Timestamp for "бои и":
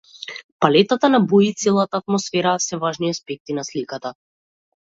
1.33-1.53